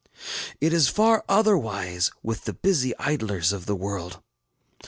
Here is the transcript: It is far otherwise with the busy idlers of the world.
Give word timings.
It 0.59 0.73
is 0.73 0.87
far 0.87 1.23
otherwise 1.29 2.09
with 2.23 2.45
the 2.45 2.53
busy 2.55 2.97
idlers 2.97 3.51
of 3.53 3.67
the 3.67 3.75
world. 3.75 4.19